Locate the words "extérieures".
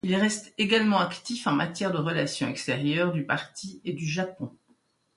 2.47-3.11